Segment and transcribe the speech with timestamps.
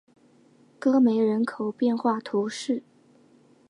[0.79, 2.81] 戈梅人口变化图示